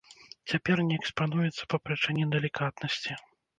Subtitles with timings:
[0.53, 3.23] Цяпер не экспануецца па прычыне далікатнасці.